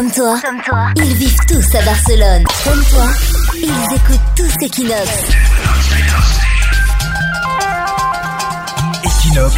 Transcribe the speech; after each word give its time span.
Comme 0.00 0.12
toi, 0.12 0.40
comme 0.42 0.62
toi, 0.62 0.86
ils 0.96 1.14
vivent 1.14 1.36
tous 1.46 1.74
à 1.76 1.84
Barcelone. 1.84 2.42
Comme 2.64 2.82
toi, 2.84 3.06
ils 3.54 3.94
écoutent 3.94 4.34
tous 4.34 4.64
Equinox. 4.64 5.10
Equinox, 9.04 9.54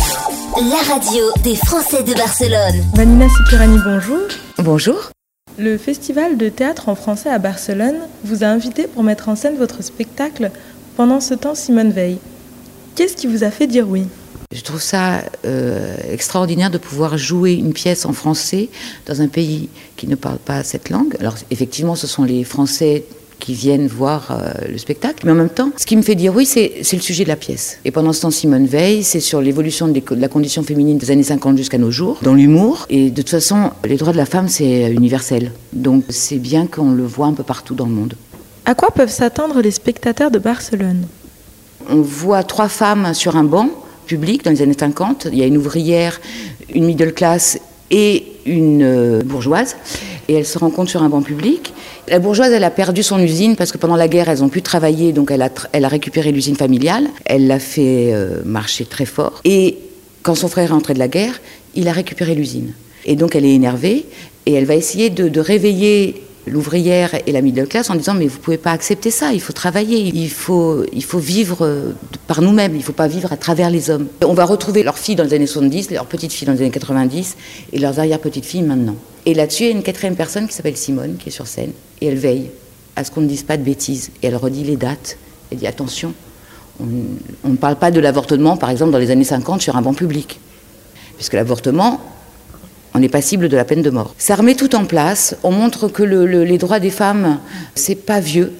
La 0.57 0.95
radio 0.95 1.23
des 1.45 1.55
Français 1.55 2.03
de 2.03 2.13
Barcelone. 2.15 2.85
Vanina 2.93 3.29
Sipirani, 3.29 3.79
bonjour. 3.85 4.19
Bonjour. 4.59 5.13
Le 5.61 5.79
Festival 5.79 6.37
de 6.37 6.49
théâtre 6.49 6.89
en 6.89 6.97
français 6.97 7.31
à 7.31 7.39
Barcelone 7.39 8.01
vous 8.25 8.43
a 8.43 8.49
invité 8.49 8.89
pour 8.89 9.05
mettre 9.05 9.29
en 9.29 9.37
scène 9.37 9.57
votre 9.57 9.85
spectacle 9.85 10.51
pendant 10.97 11.21
ce 11.21 11.35
temps 11.35 11.55
Simone 11.55 11.93
Veil. 11.93 12.19
Qu'est-ce 12.97 13.15
qui 13.15 13.29
vous 13.29 13.45
a 13.45 13.53
fait 13.53 13.69
dire 13.69 13.89
oui? 13.89 14.09
Je 14.53 14.61
trouve 14.61 14.83
ça 14.83 15.23
euh, 15.47 15.97
extraordinaire 16.11 16.71
de 16.71 16.79
pouvoir 16.79 17.17
jouer 17.17 17.55
une 17.55 17.73
pièce 17.73 18.05
en 18.05 18.13
français 18.13 18.69
dans 19.07 19.23
un 19.23 19.29
pays 19.29 19.69
qui 19.97 20.07
ne 20.07 20.15
parle 20.15 20.39
pas 20.39 20.63
cette 20.63 20.91
langue. 20.91 21.17
Alors 21.21 21.35
effectivement, 21.51 21.95
ce 21.95 22.07
sont 22.07 22.25
les 22.25 22.45
Français 22.45 23.05
qui 23.39 23.55
viennent 23.55 23.89
voir 23.89 24.29
euh, 24.31 24.53
le 24.71 24.79
spectacle. 24.79 25.25
Mais 25.27 25.33
en 25.33 25.35
même 25.35 25.49
temps, 25.49 25.71
ce 25.77 25.85
qui 25.85 25.97
me 25.97 26.03
fait 26.03 26.15
dire 26.15 26.35
oui, 26.35 26.47
c'est 26.47 26.81
le 26.93 27.01
sujet 27.01 27.25
de 27.25 27.29
la 27.29 27.37
pièce. 27.37 27.79
Et 27.85 27.91
pendant 27.91 28.13
ce 28.13 28.21
temps, 28.21 28.31
Simone 28.31 28.67
Veil, 28.67 29.03
c'est 29.03 29.21
sur 29.21 29.41
l'évolution 29.41 29.89
de 29.89 30.01
la 30.15 30.29
condition 30.29 30.63
féminine 30.63 30.99
des 30.99 31.11
années 31.11 31.25
50 31.25 31.57
jusqu'à 31.57 31.79
nos 31.79 31.91
jours, 31.91 32.19
dans 32.23 32.35
l'humour. 32.35 32.87
Et 32.89 33.11
de 33.11 33.23
toute 33.23 33.31
façon, 33.31 33.71
les 33.85 33.97
droits 33.97 34.13
de 34.13 34.19
la 34.19 34.27
femme, 34.27 34.49
c'est 34.49 34.93
universel. 34.93 35.53
Donc 35.73 36.05
c'est 36.11 36.39
bien 36.39 36.67
qu'on 36.67 36.93
le 36.93 37.05
voit 37.05 37.27
un 37.27 37.33
peu 37.33 37.43
partout 37.43 37.75
dans 37.75 37.87
le 37.87 37.93
monde. 37.93 38.15
À 38.65 38.77
quoi 38.77 38.91
peuvent 38.93 39.11
s'attendre 39.11 39.61
les 39.61 39.73
spectateurs 39.73 40.31
de 40.31 40.39
Barcelone? 40.39 41.07
On 41.91 42.01
voit 42.01 42.45
trois 42.45 42.69
femmes 42.69 43.13
sur 43.13 43.37
un 43.37 43.43
banc 43.43 43.71
public 44.07 44.45
dans 44.45 44.51
les 44.51 44.63
années 44.63 44.77
50. 44.79 45.29
Il 45.33 45.39
y 45.39 45.43
a 45.43 45.47
une 45.47 45.57
ouvrière, 45.57 46.21
une 46.73 46.85
middle 46.85 47.13
class 47.13 47.59
et 47.91 48.25
une 48.47 48.83
euh, 48.83 49.23
bourgeoise. 49.25 49.77
Et 50.29 50.35
elles 50.35 50.47
se 50.47 50.59
rencontrent 50.59 50.91
sur 50.91 51.03
un 51.03 51.09
banc 51.09 51.23
public. 51.23 51.73
La 52.09 52.19
bourgeoise, 52.19 52.53
elle 52.53 52.65
a 52.65 52.71
perdu 52.71 53.03
son 53.03 53.19
usine 53.21 53.57
parce 53.57 53.73
que 53.73 53.79
pendant 53.79 53.97
la 53.97 54.09
guerre, 54.09 54.29
elles 54.29 54.43
ont 54.43 54.49
pu 54.49 54.63
travailler, 54.63 55.13
donc 55.13 55.31
elle 55.31 55.43
a, 55.43 55.51
elle 55.73 55.85
a 55.85 55.89
récupéré 55.89 56.33
l'usine 56.33 56.57
familiale. 56.57 57.09
Elle 57.25 57.47
l'a 57.47 57.59
fait 57.59 58.13
euh, 58.13 58.43
marcher 58.45 58.85
très 58.85 59.05
fort. 59.05 59.41
Et 59.45 59.79
quand 60.23 60.35
son 60.35 60.49
frère 60.49 60.71
est 60.71 60.73
rentré 60.73 60.95
de 60.95 60.99
la 60.99 61.09
guerre, 61.09 61.41
il 61.75 61.89
a 61.89 61.93
récupéré 61.93 62.35
l'usine. 62.35 62.73
Et 63.05 63.17
donc 63.17 63.35
elle 63.35 63.45
est 63.45 63.55
énervée 63.55 64.07
et 64.47 64.53
elle 64.53 64.65
va 64.65 64.75
essayer 64.75 65.11
de, 65.11 65.29
de 65.29 65.41
réveiller 65.41 66.23
l'ouvrière 66.47 67.11
et 67.27 67.33
la 67.33 67.41
middle 67.41 67.67
class 67.67 67.91
en 67.91 67.95
disant 67.95 68.15
mais 68.15 68.27
vous 68.27 68.39
pouvez 68.39 68.59
pas 68.59 68.73
accepter 68.73 69.11
ça, 69.11 69.33
il 69.33 69.41
faut 69.41 69.53
travailler, 69.53 70.01
il 70.01 70.31
faut, 70.31 70.85
il 70.93 71.05
faut 71.05 71.19
vivre 71.19 71.59
euh, 71.63 71.93
par 72.27 72.43
nous-mêmes, 72.43 72.75
il 72.75 72.83
faut 72.83 72.93
pas 72.93 73.09
vivre 73.09 73.33
à 73.33 73.37
travers 73.37 73.71
les 73.71 73.91
hommes. 73.91 74.09
On 74.25 74.35
va 74.35 74.45
retrouver 74.45 74.83
leurs 74.83 74.99
filles 74.99 75.17
dans 75.17 75.25
les 75.25 75.35
années 75.35 75.47
70, 75.47 75.91
leurs 75.91 76.07
petites 76.07 76.33
filles 76.33 76.47
dans 76.47 76.53
les 76.53 76.61
années 76.61 76.71
90 76.71 77.37
et 77.73 77.79
leurs 77.79 77.99
arrière-petites 77.99 78.45
filles 78.45 78.63
maintenant. 78.63 78.97
Et 79.25 79.35
là-dessus, 79.35 79.65
il 79.65 79.67
y 79.67 79.73
a 79.73 79.73
une 79.73 79.83
quatrième 79.83 80.17
personne 80.17 80.49
qui 80.49 80.55
s'appelle 80.55 80.77
Simone 80.77 81.17
qui 81.17 81.29
est 81.29 81.33
sur 81.33 81.47
scène 81.47 81.73
et 82.01 82.07
elle 82.07 82.19
veille 82.19 82.51
à 82.97 83.05
ce 83.05 83.11
qu'on 83.11 83.21
ne 83.21 83.29
dise 83.29 83.45
pas 83.45 83.57
de 83.57 83.63
bêtises 83.63 84.11
et 84.23 84.27
elle 84.27 84.37
redit 84.37 84.65
les 84.65 84.77
dates. 84.77 85.17
Elle 85.51 85.59
dit 85.59 85.67
attention, 85.67 86.13
on 86.81 86.87
on 87.45 87.51
ne 87.51 87.57
parle 87.57 87.77
pas 87.77 87.91
de 87.91 88.01
l'avortement 88.01 88.57
par 88.57 88.71
exemple 88.71 88.91
dans 88.91 88.99
les 88.99 89.11
années 89.11 89.25
50 89.25 89.63
sur 89.63 89.77
un 89.77 89.83
banc 89.83 89.95
public 89.95 90.41
puisque 91.23 91.35
l'avortement, 91.35 92.01
on 92.95 92.99
n'est 92.99 93.09
pas 93.09 93.23
cible 93.23 93.49
de 93.49 93.57
la 93.57 93.65
peine 93.65 93.83
de 93.83 93.91
mort. 93.91 94.15
Ça 94.19 94.35
remet 94.35 94.55
tout 94.55 94.75
en 94.75 94.85
place. 94.85 95.37
On 95.43 95.51
montre 95.51 95.89
que 95.89 96.03
le- 96.03 96.27
le- 96.27 96.45
les 96.45 96.59
droits 96.59 96.81
des 96.81 96.91
femmes, 96.91 97.39
c'est 97.75 97.95
pas 97.95 98.21
vieux. 98.21 98.53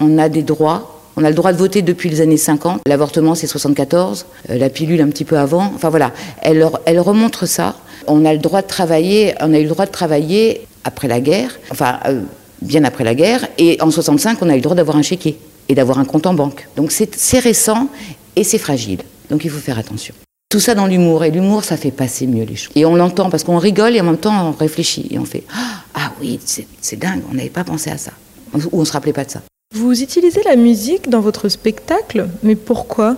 On 0.00 0.18
a 0.18 0.28
des 0.28 0.42
droits. 0.42 0.94
On 1.16 1.24
a 1.24 1.28
le 1.30 1.34
droit 1.34 1.52
de 1.52 1.58
voter 1.58 1.82
depuis 1.82 2.08
les 2.10 2.20
années 2.20 2.36
50. 2.36 2.80
L'avortement, 2.86 3.34
c'est 3.34 3.46
74. 3.48 4.26
Euh, 4.50 4.56
la 4.58 4.68
pilule, 4.70 5.00
un 5.00 5.08
petit 5.08 5.24
peu 5.24 5.36
avant. 5.36 5.72
Enfin 5.74 5.88
voilà, 5.90 6.12
elle, 6.42 6.64
elle 6.86 7.00
remontre 7.00 7.46
ça. 7.46 7.74
On 8.06 8.24
a 8.24 8.32
le 8.32 8.38
droit 8.38 8.62
de 8.62 8.66
travailler. 8.68 9.34
On 9.40 9.52
a 9.52 9.58
eu 9.58 9.64
le 9.64 9.68
droit 9.68 9.86
de 9.86 9.90
travailler 9.90 10.66
après 10.84 11.08
la 11.08 11.20
guerre. 11.20 11.58
Enfin, 11.72 11.98
euh, 12.06 12.20
bien 12.62 12.84
après 12.84 13.02
la 13.04 13.14
guerre. 13.16 13.48
Et 13.58 13.78
en 13.80 13.90
65, 13.90 14.38
on 14.42 14.48
a 14.48 14.52
eu 14.52 14.56
le 14.56 14.62
droit 14.62 14.76
d'avoir 14.76 14.96
un 14.96 15.02
chéquier 15.02 15.38
et 15.68 15.74
d'avoir 15.74 15.98
un 15.98 16.04
compte 16.04 16.26
en 16.26 16.34
banque. 16.34 16.68
Donc 16.76 16.92
c'est 16.92 17.38
récent 17.40 17.88
et 18.36 18.44
c'est 18.44 18.58
fragile. 18.58 19.00
Donc 19.30 19.44
il 19.44 19.50
faut 19.50 19.58
faire 19.58 19.78
attention. 19.78 20.14
Tout 20.50 20.60
ça 20.60 20.74
dans 20.74 20.86
l'humour. 20.86 21.24
Et 21.24 21.30
l'humour, 21.30 21.62
ça 21.62 21.76
fait 21.76 21.90
passer 21.90 22.26
mieux 22.26 22.44
les 22.44 22.56
choses. 22.56 22.72
Et 22.74 22.86
on 22.86 22.96
l'entend 22.96 23.28
parce 23.28 23.44
qu'on 23.44 23.58
rigole 23.58 23.94
et 23.96 24.00
en 24.00 24.04
même 24.04 24.16
temps 24.16 24.48
on 24.48 24.52
réfléchit. 24.52 25.06
Et 25.10 25.18
on 25.18 25.26
fait 25.26 25.44
Ah 25.52 25.82
ah 25.94 26.12
oui, 26.20 26.38
c'est 26.44 26.96
dingue, 26.98 27.22
on 27.30 27.34
n'avait 27.34 27.50
pas 27.50 27.64
pensé 27.64 27.90
à 27.90 27.98
ça. 27.98 28.12
Ou 28.54 28.80
on 28.80 28.84
se 28.84 28.92
rappelait 28.92 29.12
pas 29.12 29.24
de 29.24 29.30
ça. 29.30 29.42
Vous 29.74 30.02
utilisez 30.02 30.40
la 30.44 30.56
musique 30.56 31.10
dans 31.10 31.20
votre 31.20 31.48
spectacle, 31.50 32.28
mais 32.42 32.54
pourquoi? 32.54 33.16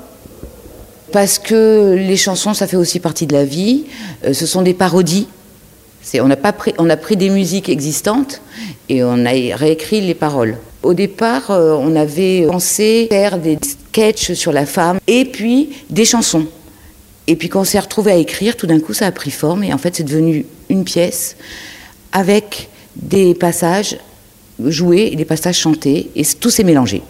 Parce 1.12 1.38
que 1.38 1.94
les 1.96 2.16
chansons, 2.16 2.54
ça 2.54 2.66
fait 2.66 2.76
aussi 2.76 2.98
partie 2.98 3.26
de 3.26 3.32
la 3.32 3.44
vie. 3.44 3.84
Euh, 4.24 4.32
ce 4.32 4.46
sont 4.46 4.62
des 4.62 4.74
parodies. 4.74 5.28
On 6.14 6.30
a, 6.30 6.36
pas 6.36 6.52
pris, 6.52 6.74
on 6.78 6.90
a 6.90 6.96
pris 6.96 7.16
des 7.16 7.30
musiques 7.30 7.68
existantes 7.68 8.40
et 8.88 9.04
on 9.04 9.24
a 9.26 9.30
réécrit 9.54 10.00
les 10.00 10.14
paroles. 10.14 10.56
Au 10.82 10.94
départ, 10.94 11.50
euh, 11.50 11.76
on 11.78 11.94
avait 11.94 12.46
pensé 12.48 13.06
faire 13.08 13.38
des 13.38 13.58
sketchs 13.62 14.32
sur 14.32 14.50
la 14.50 14.66
femme 14.66 14.98
et 15.06 15.26
puis 15.26 15.70
des 15.90 16.04
chansons. 16.04 16.46
Et 17.30 17.36
puis 17.36 17.48
quand 17.48 17.60
on 17.60 17.64
s'est 17.64 17.78
retrouvé 17.78 18.10
à 18.10 18.16
écrire, 18.16 18.56
tout 18.56 18.66
d'un 18.66 18.80
coup, 18.80 18.92
ça 18.92 19.06
a 19.06 19.12
pris 19.12 19.30
forme 19.30 19.62
et 19.62 19.72
en 19.72 19.78
fait, 19.78 19.94
c'est 19.94 20.02
devenu 20.02 20.44
une 20.68 20.82
pièce 20.82 21.36
avec 22.10 22.68
des 22.96 23.34
passages 23.34 23.98
joués 24.58 25.10
et 25.12 25.16
des 25.16 25.24
passages 25.24 25.56
chantés 25.58 26.10
et 26.16 26.24
tout 26.24 26.50
s'est 26.50 26.64
mélangé. 26.64 27.02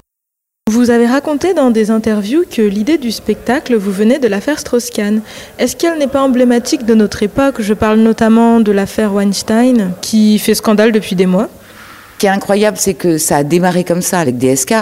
Vous 0.71 0.91
avez 0.91 1.07
raconté 1.07 1.55
dans 1.55 1.71
des 1.71 1.91
interviews 1.91 2.45
que 2.51 2.61
l'idée 2.61 2.99
du 2.99 3.13
spectacle 3.13 3.75
vous 3.77 3.91
venait 3.91 4.19
de 4.19 4.29
l'affaire 4.29 4.59
Strauss-Kahn. 4.59 5.23
Est-ce 5.59 5.75
qu'elle 5.75 5.99
n'est 5.99 6.07
pas 6.07 6.21
emblématique 6.21 6.85
de 6.85 6.93
notre 6.93 7.23
époque? 7.23 7.63
Je 7.63 7.73
parle 7.73 8.01
notamment 8.01 8.61
de 8.61 8.73
l'affaire 8.73 9.15
Weinstein, 9.15 9.93
qui 10.03 10.39
fait 10.39 10.55
scandale 10.55 10.93
depuis 10.93 11.17
des 11.17 11.25
mois. 11.25 11.49
Ce 12.13 12.19
qui 12.19 12.27
est 12.27 12.29
incroyable, 12.29 12.77
c'est 12.79 12.93
que 12.93 13.17
ça 13.17 13.39
a 13.39 13.43
démarré 13.43 13.85
comme 13.85 14.03
ça 14.03 14.21
avec 14.21 14.37
DSK, 14.37 14.75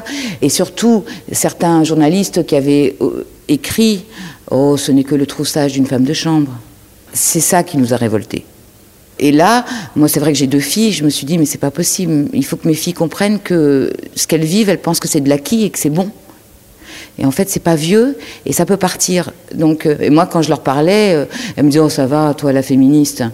et 0.43 0.49
surtout 0.49 1.05
certains 1.31 1.84
journalistes 1.84 2.44
qui 2.44 2.56
avaient 2.56 2.97
euh, 3.00 3.25
écrit 3.47 4.05
Oh, 4.50 4.76
ce 4.76 4.92
n'est 4.92 5.04
que 5.04 5.14
le 5.14 5.26
troussage 5.26 5.72
d'une 5.72 5.86
femme 5.86 6.04
de 6.04 6.12
chambre. 6.12 6.53
C'est 7.12 7.41
ça 7.41 7.62
qui 7.62 7.76
nous 7.76 7.92
a 7.92 7.97
révoltés. 7.97 8.44
Et 9.19 9.32
là, 9.32 9.64
moi, 9.97 10.09
c'est 10.09 10.20
vrai 10.20 10.32
que 10.32 10.38
j'ai 10.38 10.47
deux 10.47 10.60
filles, 10.60 10.92
je 10.92 11.04
me 11.04 11.10
suis 11.10 11.26
dit 11.26 11.38
Mais 11.38 11.44
c'est 11.44 11.59
pas 11.59 11.70
possible, 11.72 12.28
il 12.32 12.44
faut 12.44 12.56
que 12.56 12.69
mes 12.69 12.75
filles 12.75 12.92
comprennent 12.94 13.41
que 13.41 13.92
ce 14.14 14.26
qu'elles 14.26 14.44
vivent, 14.44 14.69
elles 14.69 14.81
pensent 14.81 15.00
que 15.00 15.08
c'est 15.08 15.20
de 15.20 15.28
l'acquis 15.28 15.64
et 15.64 15.70
que 15.70 15.78
c'est 15.78 15.91
bon. 15.91 16.10
Et 17.19 17.25
en 17.25 17.32
fait, 17.32 17.48
c'est 17.50 17.60
pas 17.62 17.75
vieux 17.75 18.16
et 18.47 18.53
ça 18.53 18.64
peut 18.64 18.76
partir. 18.76 19.32
Donc, 19.54 19.87
euh, 19.87 19.97
et 20.00 20.10
moi, 20.10 20.26
quand 20.26 20.41
je 20.42 20.48
leur 20.48 20.60
parlais, 20.62 21.14
euh, 21.14 21.25
elles 21.56 21.64
me 21.64 21.69
disaient 21.70 21.81
Oh, 21.82 21.88
ça 21.88 22.06
va, 22.06 22.32
toi, 22.34 22.53
la 22.53 22.62
féministe. 22.62 23.25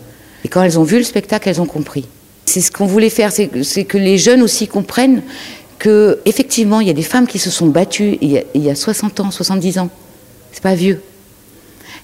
Et 0.44 0.48
quand 0.48 0.62
elles 0.62 0.78
ont 0.78 0.84
vu 0.84 0.96
le 0.96 1.04
spectacle, 1.04 1.48
elles 1.50 1.60
ont 1.60 1.66
compris. 1.66 2.06
C'est 2.46 2.60
ce 2.62 2.70
qu'on 2.72 2.86
voulait 2.86 3.10
faire, 3.10 3.30
c'est 3.32 3.48
que- 3.48 3.98
les 3.98 4.18
jeunes 4.18 4.42
aussi 4.42 4.68
comprennent 4.68 5.22
que 5.78 6.18
effectivement, 6.24 6.80
il 6.80 6.86
y 6.86 6.90
a 6.90 6.94
des 6.94 7.02
femmes 7.02 7.26
qui 7.26 7.38
se 7.38 7.50
sont 7.50 7.66
battues 7.66 8.16
il 8.20 8.32
y 8.32 8.38
a, 8.38 8.42
il 8.54 8.62
y 8.62 8.70
a 8.70 8.74
60 8.74 9.20
ans, 9.20 9.30
70 9.30 9.78
ans. 9.78 9.90
C'est 10.54 10.62
pas 10.62 10.74
vieux. 10.74 11.02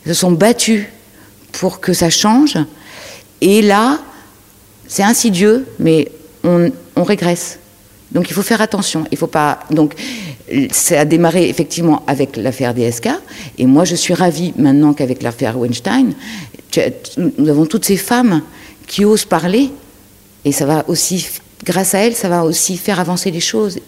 Elles 0.04 0.14
se 0.14 0.20
sont 0.20 0.32
battues 0.32 0.92
pour 1.52 1.80
que 1.80 1.94
ça 1.94 2.10
change. 2.10 2.58
Et 3.40 3.62
là, 3.62 4.00
c'est 4.86 5.02
insidieux, 5.02 5.66
mais 5.78 6.10
on, 6.44 6.70
on 6.96 7.04
régresse. 7.04 7.58
Donc 8.12 8.28
il 8.28 8.34
faut 8.34 8.42
faire 8.42 8.60
attention. 8.60 9.04
Il 9.12 9.16
faut 9.16 9.28
pas. 9.28 9.60
Donc 9.70 9.94
ça 10.72 11.00
a 11.00 11.04
démarré 11.04 11.48
effectivement 11.48 12.02
avec 12.06 12.36
l'affaire 12.36 12.74
DSK, 12.74 13.08
et 13.58 13.66
moi 13.66 13.84
je 13.84 13.94
suis 13.94 14.14
ravie 14.14 14.52
maintenant 14.56 14.92
qu'avec 14.94 15.22
l'affaire 15.22 15.56
Weinstein, 15.56 16.14
nous 17.16 17.48
avons 17.48 17.66
toutes 17.66 17.84
ces 17.84 17.96
femmes 17.96 18.42
qui 18.86 19.04
osent 19.04 19.24
parler, 19.24 19.70
et 20.44 20.50
ça 20.50 20.66
va 20.66 20.84
aussi, 20.88 21.28
grâce 21.64 21.94
à 21.94 21.98
elles, 22.00 22.16
ça 22.16 22.28
va 22.28 22.44
aussi 22.44 22.76
faire 22.76 22.98
avancer 22.98 23.30
les 23.30 23.40
choses. 23.40 23.78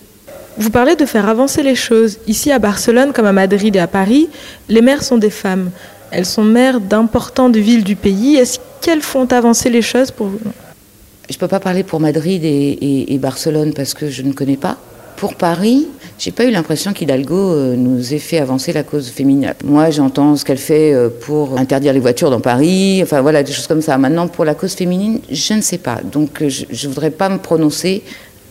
Vous 0.59 0.71
parlez 0.71 0.97
de 0.97 1.07
faire 1.07 1.29
avancer 1.29 1.63
les 1.63 1.75
choses. 1.75 2.19
Ici 2.27 2.53
à 2.53 2.59
Barcelone, 2.59 3.13
comme 3.13 3.27
à 3.27 3.33
Madrid 3.33 3.75
et 3.75 3.79
à 3.79 3.87
Paris, 3.87 4.29
les 4.69 4.83
maires 4.83 5.03
sont 5.03 5.19
des 5.19 5.31
femmes. 5.31 5.71
Elles 6.11 6.27
sont 6.27 6.45
maires 6.45 6.81
d'importantes 6.81 7.57
villes 7.57 7.85
du 7.85 7.97
pays. 7.97 8.37
Est-ce 8.37 8.59
qu'elles 8.81 9.01
font 9.01 9.27
avancer 9.33 9.71
les 9.71 9.83
choses 9.83 10.11
pour 10.11 10.27
vous? 10.27 10.39
Je 11.31 11.37
ne 11.37 11.41
peux 11.41 11.49
pas 11.49 11.61
parler 11.61 11.83
pour 11.83 12.01
Madrid 12.01 12.43
et, 12.45 13.19
Barcelone 13.19 13.73
parce 13.75 13.95
que 13.95 14.11
je 14.11 14.23
ne 14.23 14.33
connais 14.33 14.59
pas. 14.59 14.77
Pour 15.17 15.37
Paris, 15.37 15.87
j'ai 16.19 16.33
pas 16.33 16.45
eu 16.45 16.51
l'impression 16.51 16.93
qu'Hidalgo 16.93 17.37
euh, 17.37 17.77
nous 17.77 18.13
ait 18.13 18.19
fait 18.19 18.39
avancer 18.39 18.73
la 18.73 18.83
cause 18.83 19.09
féminine. 19.09 19.55
Moi, 19.65 19.91
j'entends 19.91 20.35
ce 20.37 20.45
qu'elle 20.45 20.59
fait 20.59 20.93
euh, 20.93 21.09
pour 21.09 21.57
interdire 21.59 21.93
les 21.93 22.01
voitures 22.01 22.29
dans 22.29 22.41
Paris, 22.41 23.01
enfin 23.05 23.21
voilà, 23.21 23.45
des 23.45 23.53
choses 23.53 23.69
comme 23.69 23.83
ça. 23.83 23.97
Maintenant, 23.99 24.27
pour 24.27 24.45
la 24.45 24.55
cause 24.55 24.75
féminine, 24.75 25.21
je 25.31 25.55
ne 25.55 25.61
sais 25.61 25.79
pas. 25.79 26.01
Donc, 26.03 26.43
euh, 26.43 26.49
je 26.49 26.65
ne 26.67 26.93
voudrais 26.93 27.13
pas 27.13 27.29
me 27.29 27.39
prononcer. 27.39 28.03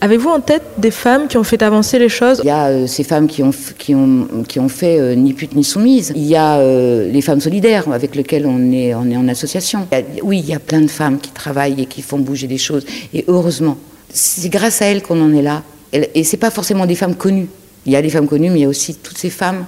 Avez-vous 0.04 0.30
en 0.30 0.40
tête 0.40 0.64
des 0.78 0.90
femmes 0.90 1.28
qui 1.28 1.36
ont 1.36 1.44
fait 1.44 1.62
avancer 1.62 1.96
les 2.00 2.08
choses 2.08 2.40
Il 2.42 2.48
y 2.48 2.50
a 2.50 2.66
euh, 2.66 2.86
ces 2.88 3.04
femmes 3.04 3.28
qui 3.28 3.40
ont, 3.44 3.52
qui 3.78 3.94
ont, 3.94 4.26
qui 4.48 4.58
ont 4.58 4.68
fait 4.68 4.98
euh, 4.98 5.14
Ni 5.14 5.32
pute 5.32 5.54
ni 5.54 5.62
soumise. 5.62 6.12
Il 6.16 6.24
y 6.24 6.34
a 6.34 6.58
euh, 6.58 7.08
les 7.08 7.22
femmes 7.22 7.40
solidaires 7.40 7.84
avec 7.92 8.16
lesquelles 8.16 8.44
on 8.46 8.72
est, 8.72 8.94
on 8.94 9.08
est 9.08 9.16
en 9.16 9.28
association. 9.28 9.86
Il 9.92 9.98
y 9.98 10.00
a- 10.00 10.24
oui, 10.24 10.40
il 10.40 10.48
y 10.50 10.54
a 10.54 10.58
plein 10.58 10.80
de 10.80 10.88
femmes 10.90 11.18
qui 11.20 11.30
travaillent 11.30 11.80
et 11.80 11.86
qui 11.86 12.02
font 12.02 12.18
bouger 12.18 12.48
les 12.48 12.58
choses. 12.58 12.84
Et 13.14 13.24
heureusement, 13.28 13.78
c'est 14.12 14.48
grâce 14.48 14.82
à 14.82 14.86
elles 14.86 15.02
qu'on 15.02 15.22
en 15.22 15.32
est 15.34 15.42
là. 15.42 15.62
Et, 15.92 16.10
et 16.16 16.24
c'est 16.24 16.36
pas 16.36 16.50
forcément 16.50 16.84
des 16.84 16.96
femmes 16.96 17.14
connues. 17.14 17.46
Il 17.86 17.92
y 17.92 17.96
a 17.96 18.02
des 18.02 18.10
femmes 18.10 18.26
connues, 18.26 18.50
mais 18.50 18.58
il 18.58 18.62
y 18.62 18.66
a 18.66 18.68
aussi 18.68 18.96
toutes 18.96 19.18
ces 19.18 19.30
femmes 19.30 19.66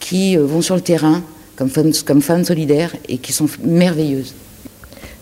qui 0.00 0.36
vont 0.38 0.62
sur 0.62 0.76
le 0.76 0.80
terrain 0.80 1.20
comme 1.56 1.68
femmes, 1.68 1.92
comme 2.06 2.22
femmes 2.22 2.44
solidaires 2.44 2.92
et 3.06 3.18
qui 3.18 3.34
sont 3.34 3.48
merveilleuses. 3.62 4.34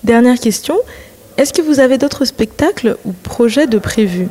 Dernière 0.05 0.39
question. 0.39 0.77
Est-ce 1.37 1.53
que 1.53 1.63
vous 1.63 1.81
avez 1.81 1.99
d'autres 1.99 2.25
spectacles 2.27 2.97
ou 3.05 3.13
projets 3.13 3.67
de 3.67 3.79
prévus? 3.79 4.29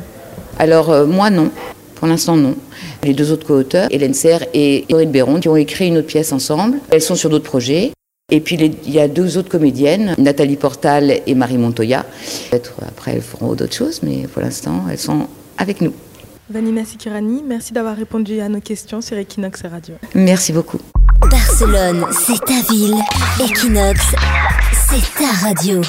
Alors, 0.58 0.90
euh, 0.90 1.06
moi, 1.06 1.30
non. 1.30 1.50
Pour 1.94 2.08
l'instant, 2.08 2.36
non. 2.36 2.56
Les 3.04 3.14
deux 3.14 3.32
autres 3.32 3.46
co-auteurs, 3.46 3.88
Hélène 3.90 4.14
Serre 4.14 4.44
et 4.54 4.84
Aurélien 4.92 5.10
Béron, 5.10 5.40
qui 5.40 5.48
ont 5.48 5.56
écrit 5.56 5.88
une 5.88 5.98
autre 5.98 6.08
pièce 6.08 6.32
ensemble. 6.32 6.78
Elles 6.90 7.02
sont 7.02 7.14
sur 7.14 7.30
d'autres 7.30 7.44
projets. 7.44 7.92
Et 8.30 8.40
puis 8.40 8.56
il 8.56 8.90
y 8.90 8.98
a 8.98 9.08
deux 9.08 9.36
autres 9.36 9.50
comédiennes, 9.50 10.14
Nathalie 10.16 10.56
Portal 10.56 11.20
et 11.26 11.34
Marie 11.34 11.58
Montoya. 11.58 12.06
Peut-être 12.50 12.72
après 12.88 13.12
elles 13.12 13.20
feront 13.20 13.52
d'autres 13.54 13.74
choses, 13.74 14.00
mais 14.02 14.26
pour 14.26 14.40
l'instant 14.40 14.84
elles 14.90 14.98
sont 14.98 15.26
avec 15.58 15.82
nous. 15.82 15.92
Vanina 16.48 16.84
Sikirani, 16.84 17.42
merci 17.46 17.74
d'avoir 17.74 17.94
répondu 17.94 18.40
à 18.40 18.48
nos 18.48 18.60
questions 18.60 19.02
sur 19.02 19.18
Equinox 19.18 19.62
Radio. 19.70 19.96
Merci 20.14 20.52
beaucoup. 20.52 20.78
Barcelone, 21.30 22.06
c'est 22.10 22.42
ta 22.44 22.72
ville. 22.72 22.94
Equinox, 23.38 24.00
c'est 24.88 25.22
ta 25.22 25.46
radio. 25.46 25.82